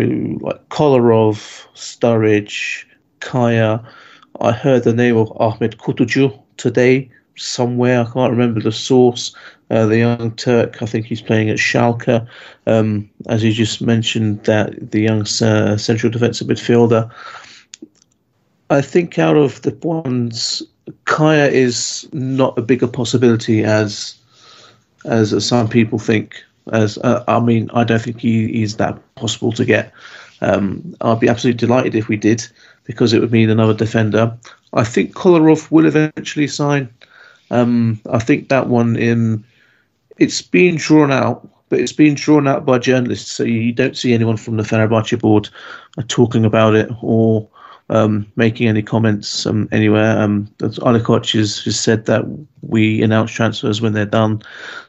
[0.42, 2.86] like Kolarov, Sturridge,
[3.20, 3.84] Kaya,
[4.42, 8.02] I heard the name of Ahmed Kutucu today somewhere.
[8.02, 9.36] I can't remember the source.
[9.74, 12.28] Uh, the young Turk, I think he's playing at Schalke.
[12.68, 17.12] Um, as you just mentioned, that the young uh, central defensive midfielder.
[18.70, 20.62] I think out of the ones,
[21.06, 24.14] Kaya is not a bigger possibility as
[25.06, 26.36] as some people think.
[26.72, 29.92] As uh, I mean, I don't think he is that possible to get.
[30.42, 32.48] Um, I'd be absolutely delighted if we did,
[32.84, 34.38] because it would mean another defender.
[34.74, 36.94] I think Kolarov will eventually sign.
[37.50, 39.44] Um, I think that one in
[40.24, 44.14] it's been drawn out, but it's been drawn out by journalists, so you don't see
[44.14, 45.50] anyone from the Fenerbahce board
[45.98, 47.48] uh, talking about it or
[47.90, 50.18] um, making any comments um, anywhere.
[50.18, 50.50] Um,
[50.82, 52.24] Ali Koç has, has said that
[52.62, 54.42] we announce transfers when they're done,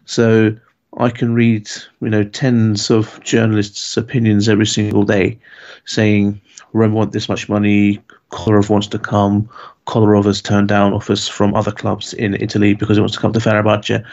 [0.04, 0.54] so
[0.98, 1.68] I can read
[2.00, 5.38] you know tens of journalists' opinions every single day,
[5.84, 6.40] saying
[6.72, 9.48] Rome want this much money, Kolarov wants to come,
[9.86, 13.32] Kolarov has turned down offers from other clubs in Italy because he wants to come
[13.32, 14.04] to Fenerbahce.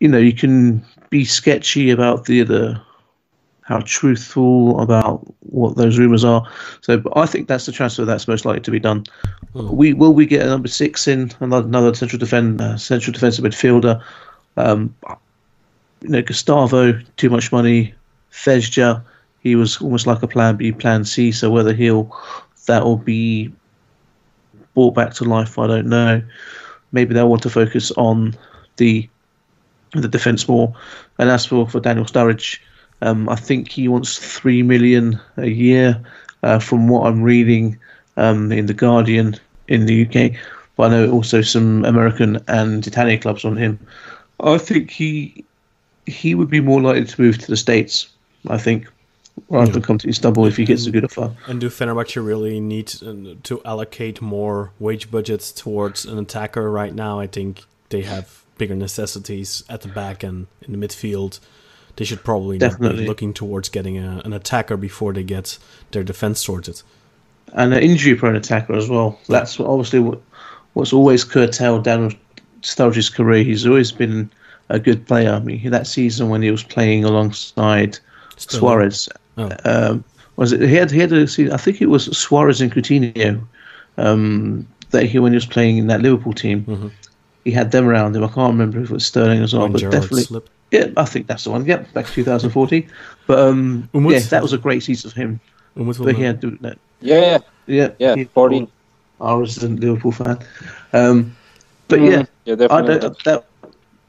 [0.00, 2.80] You know, you can be sketchy about the other,
[3.62, 6.46] how truthful about what those rumours are.
[6.80, 9.04] So, but I think that's the transfer that's most likely to be done.
[9.54, 13.44] We will we get a number six in another, another central defend uh, central defensive
[13.44, 14.02] midfielder.
[14.56, 14.94] Um,
[16.02, 17.94] you know, Gustavo, too much money.
[18.32, 19.02] Fejsa,
[19.40, 21.32] he was almost like a plan B, plan C.
[21.32, 22.16] So whether he'll
[22.66, 23.52] that will be
[24.74, 26.22] brought back to life, I don't know.
[26.92, 28.36] Maybe they'll want to focus on
[28.76, 29.08] the
[29.92, 30.74] the defence more.
[31.18, 32.60] And as for, for Daniel Sturridge,
[33.00, 36.00] Um, I think he wants three million a year,
[36.42, 37.78] uh, from what I'm reading
[38.16, 39.36] um, in the Guardian
[39.68, 40.32] in the UK.
[40.76, 43.78] But I know also some American and Italian clubs on him.
[44.40, 45.44] I think he
[46.06, 48.08] he would be more likely to move to the states.
[48.48, 48.86] I think
[49.48, 51.32] rather than come to Istanbul if he gets a good offer.
[51.46, 56.94] And do Fenerbahce really need uh, to allocate more wage budgets towards an attacker right
[56.94, 57.20] now?
[57.20, 61.40] I think they have bigger necessities at the back and in the midfield.
[61.96, 65.58] They should probably not be looking towards getting a, an attacker before they get
[65.90, 66.80] their defense sorted.
[67.54, 69.18] and an injury-prone attacker as well.
[69.28, 70.20] That's obviously what,
[70.74, 72.12] what's always curtailed Daniel
[72.62, 73.42] Sturridge's career.
[73.42, 74.30] He's always been
[74.68, 75.32] a good player.
[75.32, 77.98] I mean, that season when he was playing alongside
[78.36, 78.60] Sterling.
[78.60, 79.50] Suarez, Oh.
[79.64, 80.04] um,
[80.36, 80.60] was it?
[80.60, 81.52] He had he had a season.
[81.52, 83.40] I think it was Suarez and Coutinho
[83.96, 86.64] um, that he when he was playing in that Liverpool team.
[86.64, 86.90] Mhm.
[87.48, 88.22] He had them around him.
[88.24, 90.24] I can't remember if it was Sterling as well, When but Gerrard definitely.
[90.24, 90.50] slipped.
[90.70, 91.64] Yeah, I think that's the one.
[91.64, 92.86] Yep, back to 2014.
[93.26, 95.40] But um, Umut- yeah, that was a great season for him.
[95.74, 98.14] Umut will But he had to, that, Yeah, yeah, yeah, yeah.
[98.16, 98.68] he- 14.
[99.22, 100.38] our resident Liverpool fan.
[100.92, 101.34] Um,
[101.88, 102.98] but Mm, yeah, yeah, I definitely.
[102.98, 103.44] don't, that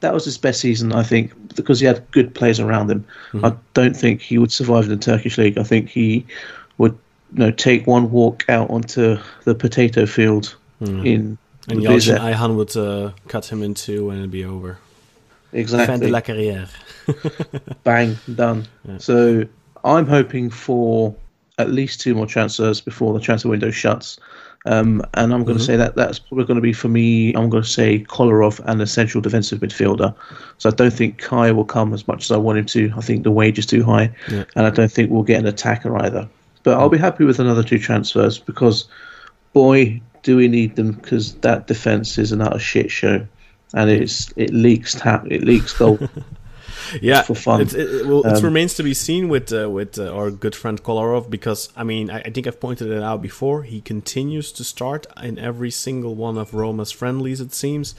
[0.01, 3.05] that was his best season, I think, because he had good players around him.
[3.31, 3.45] Mm-hmm.
[3.45, 5.57] I don't think he would survive in the Turkish league.
[5.57, 6.25] I think he
[6.77, 6.91] would,
[7.33, 11.05] you know, take one walk out onto the potato field Hmm.
[11.05, 11.37] in
[11.69, 12.13] And Visa.
[12.15, 14.77] Yalcin Ayhan would uh, cut him in two and it'd be over.
[15.51, 16.69] Fin de exactly la carrière.
[17.83, 18.67] bang done.
[18.99, 19.45] So
[19.83, 21.15] I'm hoping for
[21.57, 24.19] at least two more transfers before the transfer window shuts.
[24.65, 27.33] Um, and I'm going to say that that's probably going to be for me.
[27.33, 30.13] I'm going to say Kolarov and a central defensive midfielder.
[30.57, 32.91] So I don't think Kai will come as much as I want him to.
[32.97, 34.43] I think the wage is too high, Yeah.
[34.55, 36.27] and I don't think we'll get an attacker either.
[36.63, 38.87] But I'll be happy with another two transfers because,
[39.53, 43.25] boy, do we need them because that defense is an utter shit show,
[43.73, 45.99] and it's it leaks tap, it leaks goal.
[47.01, 47.61] yeah, for fun.
[47.61, 50.31] It, it, it, well, it Um, remains to be seen with uh, with uh, our
[50.31, 53.63] good friend Kolarov because I mean I, I think I've pointed it out before.
[53.63, 57.41] He continues to start in every single one of Roma's friendlies.
[57.41, 57.95] It seems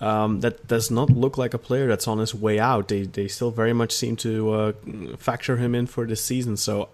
[0.00, 2.88] um, that does not look like a player that's on his way out.
[2.88, 4.72] They they still very much seem to uh,
[5.18, 6.56] factor him in for this season.
[6.56, 6.88] So.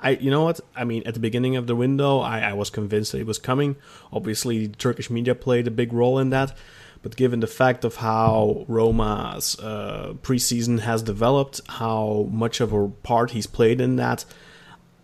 [0.00, 0.60] I, you know what?
[0.76, 3.38] I mean, at the beginning of the window, I, I was convinced that it was
[3.38, 3.76] coming.
[4.12, 6.56] Obviously, Turkish media played a big role in that.
[7.02, 12.88] But given the fact of how Roma's uh, preseason has developed, how much of a
[12.88, 14.24] part he's played in that,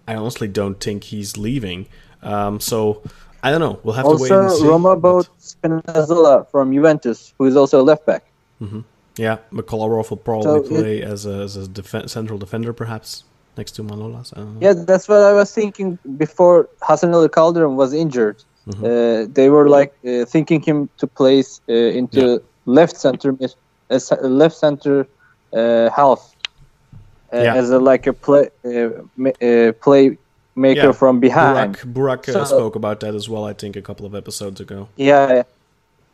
[0.09, 1.87] I honestly don't think he's leaving.
[2.23, 3.03] Um, so
[3.45, 3.79] I don't know.
[3.85, 4.69] We'll have to wait and Also, see.
[4.69, 8.25] Roma bought Spinazzola from Juventus, who is also a left back.
[9.17, 13.25] yeah, McCollarov will probably So it- play as a, as a defen central defender, perhaps
[13.57, 14.33] next to Manolas.
[14.35, 14.61] I don't know.
[14.67, 18.37] Yeah, that's what I was thinking before Hasan Ali Kaldırım was injured.
[18.69, 18.85] Mm-hmm.
[18.85, 22.39] Uh, they were like uh, thinking him to place uh, into Yeah.
[22.67, 23.37] left center,
[23.91, 25.07] uh, left center
[25.53, 26.35] uh, half
[27.33, 27.55] uh, Yeah.
[27.61, 30.17] as a like a play uh, ma- uh, playmaker
[30.89, 30.93] Yeah.
[30.93, 31.77] from behind.
[31.77, 33.45] Burak, Burak uh, So- spoke about that as well.
[33.45, 34.89] I think a couple of episodes ago.
[34.97, 35.43] Yeah,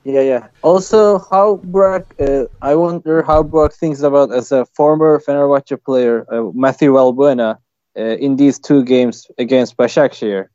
[0.04, 0.48] yeah, yeah.
[0.62, 6.26] Also, how Burak, uh, I wonder how Burak thinks about as a former Fenerbahce player,
[6.32, 7.58] uh, Matthew Valbuena,
[7.96, 10.48] uh, in these two games against Başakşehir.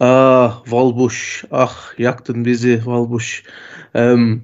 [0.00, 1.44] Ah, Volbush.
[1.50, 3.44] Ah, yaktın bizi Volbush.
[3.94, 4.42] Um,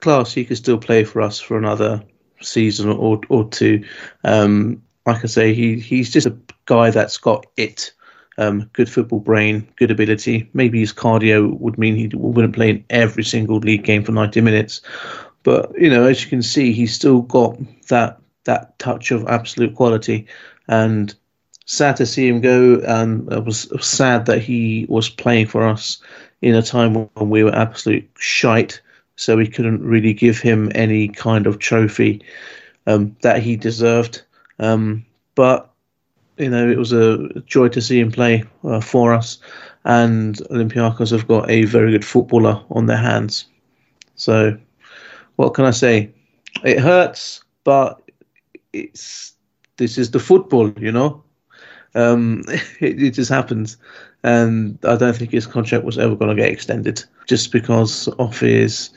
[0.00, 2.02] class, he could still play for us for another
[2.40, 3.84] season or or two.
[4.24, 7.95] Um, like I say, he he's just a guy that's got it.
[8.38, 10.48] Um, good football brain, good ability.
[10.52, 14.42] Maybe his cardio would mean he wouldn't play in every single league game for 90
[14.42, 14.82] minutes.
[15.42, 17.56] But you know, as you can see, he's still got
[17.88, 20.26] that that touch of absolute quality.
[20.68, 21.14] And
[21.66, 22.80] sad to see him go.
[22.86, 25.98] And it was sad that he was playing for us
[26.40, 28.80] in a time when we were absolute shite.
[29.16, 32.22] So we couldn't really give him any kind of trophy
[32.86, 34.22] um, that he deserved.
[34.58, 35.72] Um, but
[36.38, 39.38] you know, it was a joy to see him play uh, for us.
[39.84, 43.46] And Olympiacos have got a very good footballer on their hands.
[44.16, 44.58] So,
[45.36, 46.10] what can I say?
[46.64, 48.00] It hurts, but
[48.72, 49.34] it's
[49.76, 51.22] this is the football, you know.
[51.94, 52.42] Um,
[52.80, 53.76] it, it just happens,
[54.22, 58.38] and I don't think his contract was ever going to get extended just because of
[58.40, 58.90] his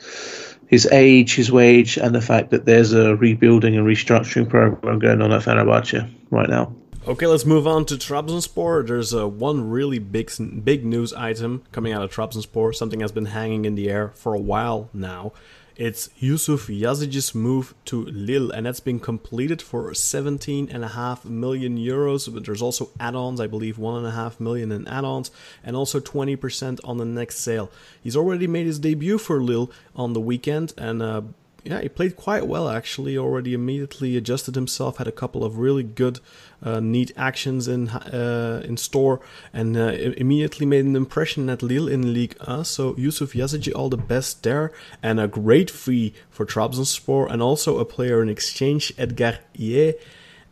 [0.66, 5.20] his age, his wage, and the fact that there's a rebuilding and restructuring program going
[5.20, 6.72] on at Fenerbahce right now.
[7.08, 8.86] Okay, let's move on to Trabzonspor.
[8.86, 10.30] There's uh, one really big
[10.62, 14.34] big news item coming out of Trabzonspor, something that's been hanging in the air for
[14.34, 15.32] a while now.
[15.76, 22.32] It's Yusuf Yazici's move to Lille, and that's been completed for 17.5 million euros.
[22.32, 25.30] But there's also add-ons, I believe 1.5 million in add-ons,
[25.64, 27.70] and also 20% on the next sale.
[28.02, 31.22] He's already made his debut for Lille on the weekend, and uh,
[31.64, 33.16] yeah, he played quite well actually.
[33.16, 36.20] Already immediately adjusted himself, had a couple of really good,
[36.62, 39.20] neat actions in uh, in store,
[39.52, 42.64] and uh, immediately made an impression at Lille in League 1.
[42.64, 47.78] So Yusuf Yazici, all the best there, and a great fee for Trabzonspor, and also
[47.78, 49.94] a player in exchange, Edgar Ié,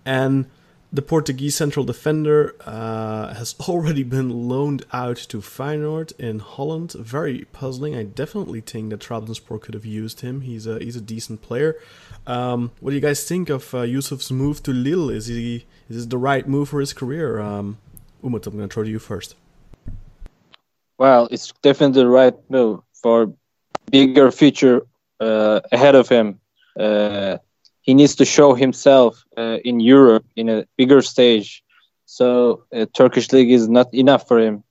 [0.05, 0.47] and
[0.93, 6.93] the Portuguese central defender uh, has already been loaned out to Feyenoord in Holland.
[6.93, 7.95] Very puzzling.
[7.95, 10.43] I definitely think that Trabzonspor could have used him.
[10.43, 11.77] He's a he's a decent player.
[12.27, 15.11] Um, what do you guys think of uh, Yusuf's move to Lille?
[15.11, 17.39] Is he is this the right move for his career?
[17.41, 17.79] Um,
[18.23, 19.35] Umut, I'm going to throw to you first.
[20.99, 23.33] Well, it's definitely the right move for
[23.91, 24.87] bigger future
[25.21, 26.41] uh, ahead of him.
[26.79, 27.39] Uh,
[27.89, 31.65] he needs to show himself uh, in Europe in a bigger stage.
[32.05, 34.63] So uh, Turkish league is not enough for him.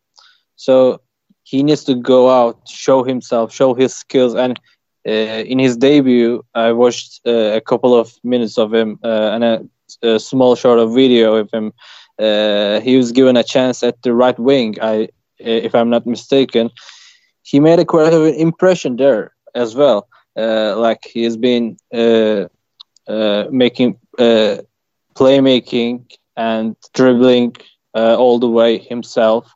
[0.55, 1.01] So
[1.41, 4.35] he needs to go out, show himself, show his skills.
[4.35, 4.59] And
[5.07, 9.43] uh, in his debut, I watched uh, a couple of minutes of him uh, and
[9.43, 9.65] a,
[10.03, 11.73] a, small short of video of him.
[12.19, 14.75] Uh, he was given a chance at the right wing.
[14.79, 16.69] I, if I'm not mistaken,
[17.41, 20.07] he made a quite of an impression there as well.
[20.35, 21.77] like he has been
[23.07, 24.57] Uh, making uh,
[25.13, 26.03] playmaking
[26.35, 27.55] and dribbling
[27.95, 29.49] uh, all the way himself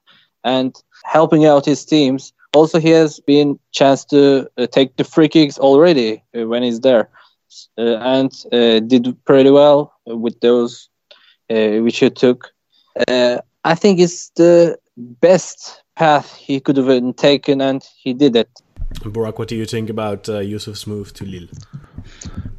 [0.46, 2.32] and helping out his teams.
[2.54, 6.80] Also, he has been chance to uh, take the free kicks already uh, when he's
[6.80, 7.10] there,
[7.78, 8.32] and
[8.88, 10.90] did pretty well with those
[11.50, 12.54] which he took.
[13.08, 18.50] I think it's the best path he could have taken, and he did it.
[19.04, 21.50] Burak, what do you think about uh, Yusuf's move to Lille?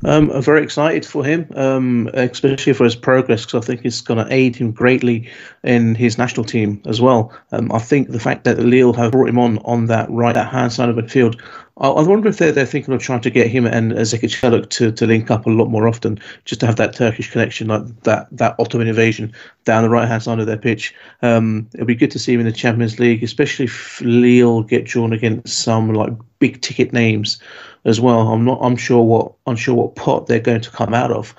[0.04, 4.00] Um, I'm very excited for him, um, especially for his progress, because I think it's
[4.00, 5.30] going to aid him greatly
[5.62, 7.32] in his national team as well.
[7.52, 10.72] Um, I think the fact that Lille have brought him on on that right hand
[10.72, 11.40] side of the field,
[11.78, 14.70] I, I wonder if they're, they're thinking of trying to get him and Zeki Çelik
[14.70, 18.02] to, to link up a lot more often, just to have that Turkish connection, like
[18.02, 19.32] that that Ottoman invasion
[19.64, 20.94] down the right hand side of their pitch.
[21.22, 24.84] Um, it'll be good to see him in the Champions League, especially if Lille get
[24.84, 27.40] drawn against some like big ticket names
[27.84, 28.28] as well.
[28.28, 28.58] I'm not.
[28.62, 29.32] I'm sure what.
[29.46, 31.34] unsure what pot they're going to come out of.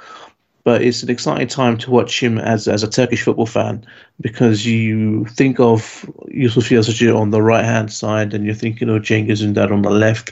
[0.66, 3.86] But it's an exciting time to watch him as as a Turkish football fan
[4.22, 9.02] because you think of Yusuf Yazici on the right hand side and you're thinking of
[9.02, 10.32] Cengiz Ünder on the left,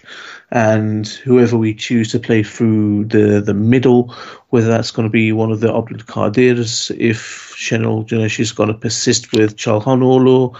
[0.52, 4.16] and whoever we choose to play through the the middle,
[4.52, 8.70] whether that's going to be one of the Abdul Kadirs, if Şenol Güneş is going
[8.70, 10.56] to persist with Çalhanoğlu,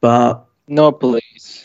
[0.00, 1.64] but no, please.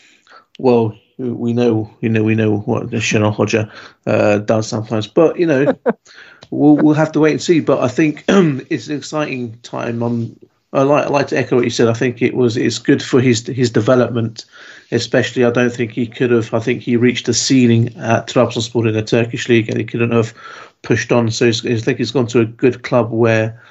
[0.58, 3.70] Well, we know, you know, we know what the Şenol Hoca
[4.06, 5.74] uh, does sometimes, but you know,
[6.50, 7.60] we'll we'll have to wait and see.
[7.60, 10.02] But I think it's an exciting time.
[10.02, 10.36] On
[10.72, 11.88] I like I like to echo what you said.
[11.88, 14.44] I think it was it's good for his his development,
[14.92, 15.44] especially.
[15.44, 16.52] I don't think he could have.
[16.52, 20.12] I think he reached the ceiling at Trabzonspor in the Turkish league, and he couldn't
[20.12, 20.34] have
[20.82, 21.30] pushed on.
[21.30, 23.62] So I think he's gone to a good club where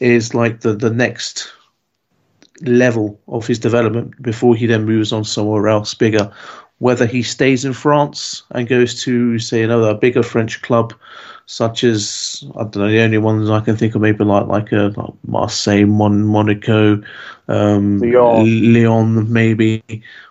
[0.00, 1.52] is like the the next
[2.62, 6.30] level of his development before he then moves on somewhere else bigger
[6.80, 10.92] whether he stays in France and goes to, say, another bigger French club,
[11.46, 14.72] such as I don't know, the only ones I can think of maybe like like
[14.72, 17.02] a like Marseille, Mon, Monaco,
[17.48, 18.72] um, Lyon.
[18.72, 19.82] Lyon, maybe,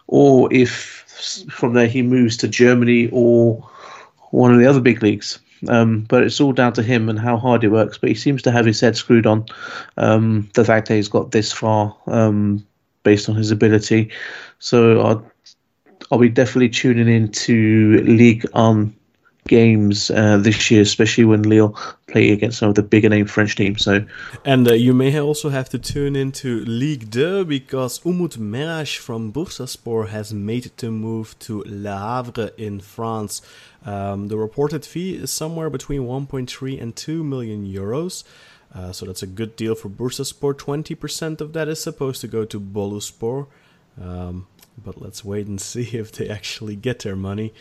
[0.08, 1.06] or if
[1.50, 3.68] from there he moves to Germany or
[4.32, 5.40] one of the other big leagues.
[5.68, 7.98] Um, but it's all down to him and how hard he works.
[7.98, 9.46] But he seems to have his head screwed on.
[9.98, 12.66] Um, the fact that he's got this far um,
[13.04, 14.10] based on his ability.
[14.60, 15.18] So I
[16.12, 18.96] I'll be definitely tuning in to Ligue 1
[19.48, 21.76] games uh, this year, especially when Lille
[22.08, 23.84] play against some of the bigger name French teams.
[23.84, 24.06] So,
[24.46, 29.34] and uh, you may also have to tune into Ligue 2 because Umut Meraş from
[29.34, 33.42] Bursaspor has made the move to Le Havre in France.
[33.86, 38.24] Um, the reported fee is somewhere between 1.3 and 2 million euros.
[38.74, 40.54] Uh, so that's a good deal for Bursaspor.
[40.54, 43.48] 20% of that is supposed to go to Boluspor.
[44.00, 44.48] Um,
[44.84, 47.54] but let's wait and see if they actually get their money.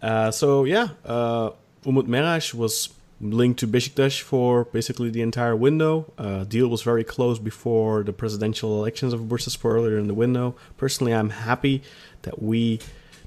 [0.00, 1.50] Uh, so yeah, uh,
[1.84, 6.12] Umut Meraş was linked to Besiktas for basically the entire window.
[6.16, 10.54] Uh, deal was very close before the presidential elections of Bursaspor earlier in the window.
[10.76, 11.82] Personally, I'm happy
[12.22, 12.78] that we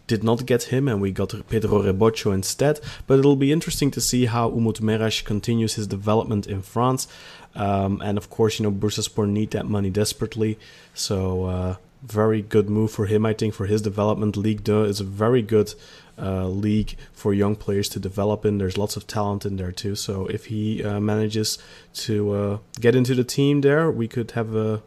[0.07, 2.79] did not get him and we got Pedro Rebocho instead.
[3.07, 7.07] But it'll be interesting to see how Umut Meraş continues his development in France.
[7.55, 10.57] Um, and of course, you know, Bursaspor need that money desperately.
[10.93, 14.35] So uh, very good move for him, I think, for his development.
[14.35, 15.73] Ligue 2 is a very good
[16.21, 18.57] uh, league for young players to develop in.
[18.57, 19.95] There's lots of talent in there too.
[19.95, 21.57] So if he uh, manages
[21.93, 24.81] to uh, get into the team there, we could have a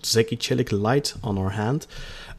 [0.00, 1.86] Zeki Çelik light on our hand.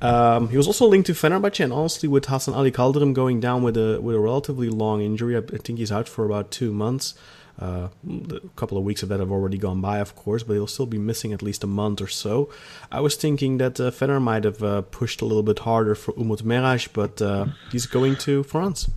[0.01, 3.63] Um, he was also linked to Fenerbahce, and honestly, with Hasan Ali Kaldırım going down
[3.63, 6.73] with a with a relatively long injury, I, I think he's out for about two
[6.73, 7.13] months.
[7.59, 7.89] Uh,
[8.31, 10.87] a couple of weeks of that have already gone by, of course, but he'll still
[10.87, 12.49] be missing at least a month or so.
[12.91, 16.43] I was thinking that uh, might have uh, pushed a little bit harder for Umut
[16.43, 18.89] Meraş, but uh, he's going to France.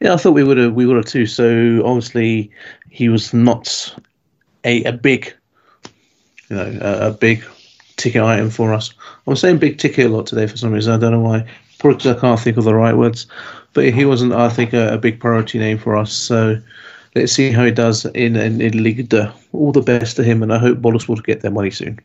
[0.00, 1.26] Yeah, I thought we would have we would have too.
[1.26, 2.50] So obviously,
[2.90, 3.94] he was not
[4.64, 5.34] a a big,
[6.48, 7.44] you know, a, a big
[7.96, 8.94] ticket item for us.
[9.26, 10.92] I'm saying big ticket a lot today for some reason.
[10.92, 11.46] I don't know why.
[11.82, 13.26] 'Cause I can't think of the right words.
[13.74, 16.12] But he wasn't, I think, a, a big priority name for us.
[16.12, 16.58] So
[17.14, 19.28] let's see how he does in in, in Ligue 2.
[19.52, 21.98] All the best to him, and I hope Bolus will get their money soon.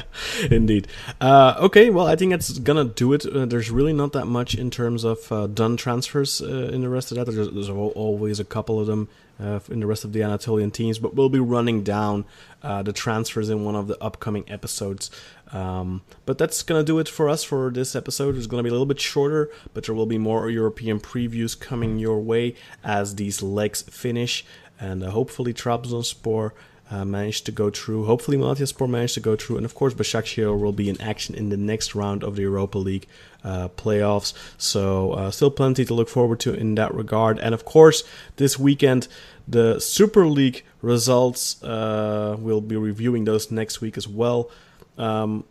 [0.50, 0.86] Indeed.
[1.20, 3.26] Uh, okay, well, I think that's gonna do it.
[3.26, 6.88] Uh, there's really not that much in terms of uh, done transfers uh, in the
[6.88, 7.32] rest of that.
[7.32, 9.08] There's, there's always a couple of them
[9.42, 12.24] uh, in the rest of the Anatolian teams, but we'll be running down
[12.62, 15.10] uh, the transfers in one of the upcoming episodes.
[15.52, 18.36] Um, but that's gonna do it for us for this episode.
[18.36, 21.98] It's gonna be a little bit shorter, but there will be more European previews coming
[21.98, 24.44] your way as these legs finish,
[24.80, 26.52] and uh, hopefully Trabzonspor
[26.92, 28.04] uh, managed to go through.
[28.04, 31.48] Hopefully, Malatyaspor managed to go through, and of course, Başakşehir will be in action in
[31.48, 33.06] the next round of the Europa League
[33.42, 34.34] uh, playoffs.
[34.58, 37.38] So, uh, still plenty to look forward to in that regard.
[37.38, 38.04] And of course,
[38.36, 39.08] this weekend,
[39.48, 41.62] the Super League results.
[41.62, 44.50] Uh, we'll be reviewing those next week as well.
[44.98, 45.44] Um,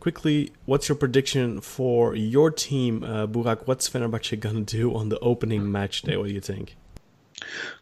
[0.00, 3.66] quickly, what's your prediction for your team, uh, Burak?
[3.66, 6.16] What's Fenerbahce gonna do on the opening match day?
[6.16, 6.76] What do you think?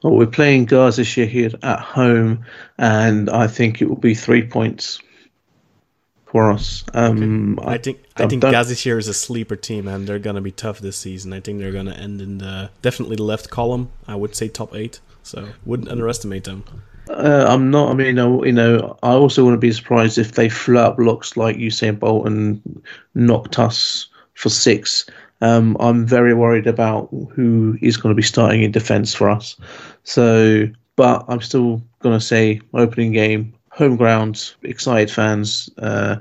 [0.03, 2.45] Well, we're playing Gazişehir at home,
[2.79, 4.99] and I think it will be three points
[6.27, 6.83] for us.
[6.95, 10.51] Um, I think I I think Gazişehir is a sleeper team, and they're gonna be
[10.51, 11.33] tough this season.
[11.33, 13.91] I think they're gonna end in the definitely the left column.
[14.09, 15.01] I would say top eight.
[15.23, 16.65] So wouldn't underestimate them.
[17.09, 17.91] Uh, I'm not.
[17.91, 21.37] I mean, uh, you know, I also wouldn't be surprised if they flew up looks
[21.37, 22.83] like Usain Bolt and
[23.15, 25.07] knocked us for six.
[25.41, 29.57] Um, I'm very worried about who is going to be starting in defence for us.
[30.05, 36.17] So, but I'm still going to say opening game, home ground, excited fans, uh,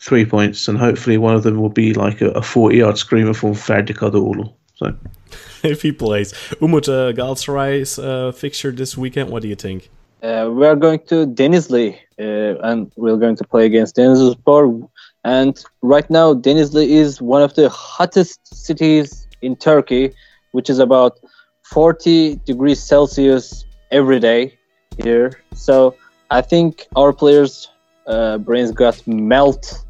[0.00, 3.34] three points, and hopefully one of them will be like a, a 40 yard screamer
[3.34, 4.52] from Ferdi Kadıoğlu.
[4.76, 4.94] So.
[5.62, 9.30] if he plays, Umut uh, Galatasaray's uh, fixture this weekend.
[9.30, 9.90] What do you think?
[10.22, 14.88] Uh, we are going to Denizli, uh, and we're going to play against Denizlispor.
[15.24, 20.12] And right now, Denizli is one of the hottest cities in Turkey,
[20.52, 21.20] which is about
[21.64, 24.58] 40 degrees Celsius every day
[25.02, 25.40] here.
[25.54, 25.94] So
[26.30, 27.68] I think our players'
[28.06, 29.84] uh, brains got melt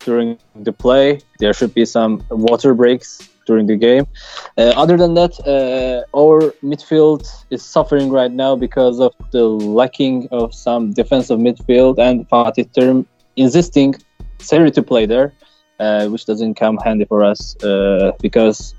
[0.00, 1.20] during the play.
[1.38, 4.06] There should be some water breaks during the game.
[4.58, 10.28] Uh, other than that, uh, our midfield is suffering right now because of the lacking
[10.30, 13.94] of some defensive midfield and Fatih Terim insisting
[14.38, 15.32] Seri to play there,
[15.80, 18.74] uh, which doesn't come handy for us uh, because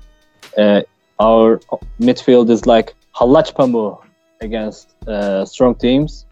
[0.58, 0.82] uh,
[1.20, 1.60] our
[2.00, 3.98] midfield is like hallaç pamuğu
[4.40, 6.26] against uh, strong teams.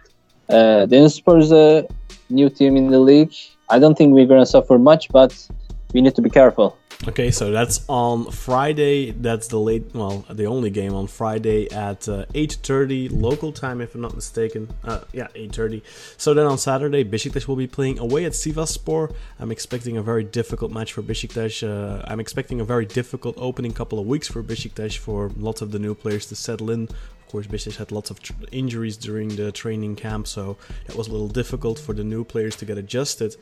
[0.49, 1.87] Uh, is a
[2.29, 3.33] new team in the league.
[3.71, 5.33] I don't think we're gonna suffer much, but
[5.95, 6.77] we need to be careful.
[7.09, 9.11] Okay, so that's on Friday.
[9.11, 13.97] That's the late, well, the only game on Friday at uh, 8:30 local time, if
[13.97, 14.73] I'm not mistaken.
[14.85, 15.83] Uh, yeah, 8:30.
[16.17, 19.13] So then on Saturday, Besiktas will be playing away at Sivasspor.
[19.41, 21.67] I'm expecting a very difficult match for Besiktas.
[21.67, 25.73] Uh, I'm expecting a very difficult opening couple of weeks for Besiktas for lots of
[25.73, 26.85] the new players to settle in.
[26.85, 31.09] Of course, Besiktas had lots of tr- injuries during the training camp, so it was
[31.09, 33.35] a little difficult for the new players to get adjusted.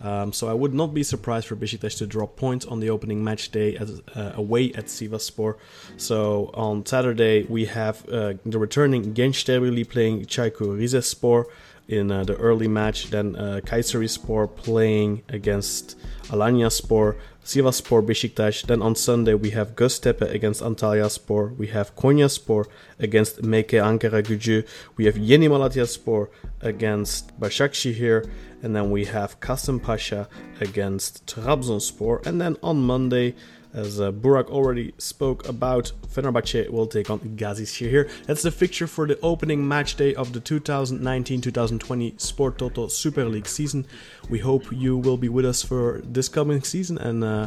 [0.00, 3.24] Um, so I would not be surprised for Besiktas to drop points on the opening
[3.24, 5.56] match day at, uh, away at Sivasspor.
[5.96, 11.46] So on Saturday we have uh, the returning Gençlerbirliği playing Çaykur Rizespor
[11.88, 13.10] in uh, the early match.
[13.10, 15.96] Then uh, Kayserispor playing against
[16.28, 17.16] Alanyaspor.
[17.46, 18.66] Sivasspor Besiktas.
[18.66, 21.56] Then on Sunday we have Göztepe against Antalyaspor.
[21.56, 22.66] We have Konyaspor
[22.98, 24.64] against MKE Ankaragücü.
[24.96, 26.26] We have Yeni Malatyaspor
[26.60, 28.24] against Başakşehir.
[28.66, 30.26] And then we have Kasımpaşa
[30.60, 32.26] against Trabzonspor.
[32.26, 33.36] And then on Monday,
[33.72, 38.10] as uh, Burak already spoke about, Fenerbahce will take on Gazişehir.
[38.26, 43.46] That's the fixture for the opening match day of the 2019-2020 Sport Toto Super League
[43.46, 43.86] season.
[44.28, 47.46] We hope you will be with us for this coming season and uh,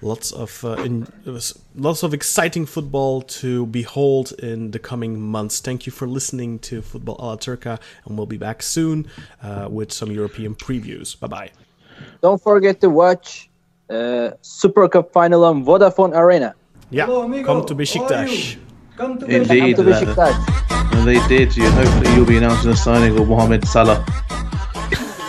[0.00, 1.06] lots of uh, in,
[1.74, 5.60] lots of exciting football to behold in the coming months.
[5.60, 9.06] Thank you for listening to Football a la Turca, and we'll be back soon
[9.42, 11.18] uh, with some European previews.
[11.18, 11.50] Bye bye.
[12.22, 13.50] Don't forget to watch
[13.90, 16.54] uh, Super Cup final on Vodafone Arena.
[16.90, 17.46] Yeah, Hello, amigo.
[17.46, 18.56] come to How Besiktas.
[18.96, 19.76] Come to Indeed.
[19.76, 20.94] Come to Besiktas.
[20.94, 21.56] And they did.
[21.56, 24.04] You hopefully you'll be announcing the signing of Mohamed Salah.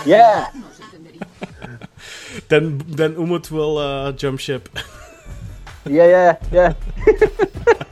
[0.06, 0.50] Yeah.
[2.48, 4.68] Then then Umut will uh, jump ship.
[5.86, 6.74] Yeah, yeah,
[7.06, 7.84] yeah.